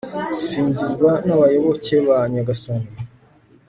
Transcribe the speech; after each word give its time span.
singizwa 0.45 1.11
n'abayoboke 1.25 1.95
ba 2.07 2.17
nyagasani 2.31 2.89